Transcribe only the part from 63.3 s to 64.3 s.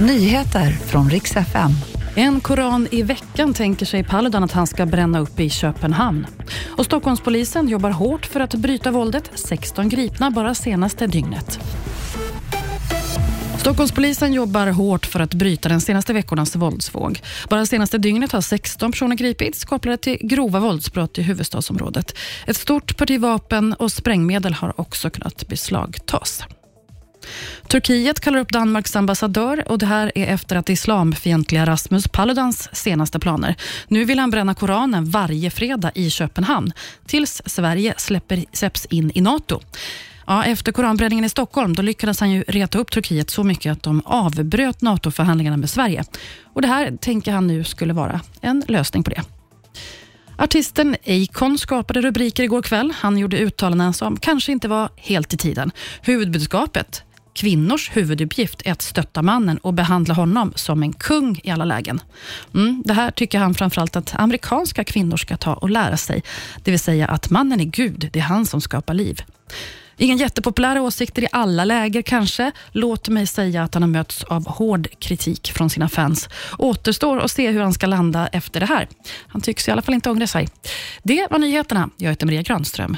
han framförallt att